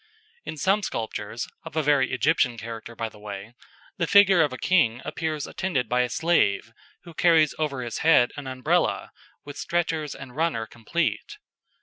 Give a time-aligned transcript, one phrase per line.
[0.45, 3.53] In some sculptures of a very Egyptian character, by the way
[3.97, 8.31] the figure of a king appears attended by a slave, who carries over his head
[8.35, 9.11] an Umbrella,
[9.45, 11.37] with stretchers and runner complete.